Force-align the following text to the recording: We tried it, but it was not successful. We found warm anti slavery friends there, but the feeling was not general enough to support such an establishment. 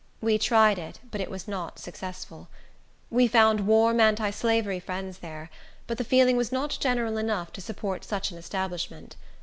We 0.19 0.39
tried 0.39 0.79
it, 0.79 0.99
but 1.11 1.21
it 1.21 1.29
was 1.29 1.47
not 1.47 1.77
successful. 1.77 2.47
We 3.11 3.27
found 3.27 3.67
warm 3.67 3.99
anti 3.99 4.31
slavery 4.31 4.79
friends 4.79 5.19
there, 5.19 5.51
but 5.85 5.99
the 5.99 6.03
feeling 6.03 6.37
was 6.37 6.51
not 6.51 6.75
general 6.81 7.17
enough 7.19 7.53
to 7.53 7.61
support 7.61 8.03
such 8.03 8.31
an 8.31 8.37
establishment. 8.39 9.15